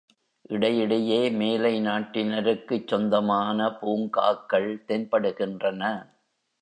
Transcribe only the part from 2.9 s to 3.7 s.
சொந்தமான